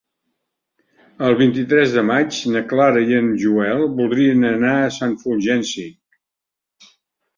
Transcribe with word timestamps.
El 1.27 1.35
vint-i-tres 1.41 1.93
de 1.97 2.03
maig 2.07 2.39
na 2.55 2.63
Clara 2.73 3.03
i 3.11 3.19
en 3.19 3.29
Joel 3.43 3.85
voldrien 4.03 4.49
anar 4.53 4.75
a 4.87 4.91
Sant 4.97 5.15
Fulgenci. 5.27 5.87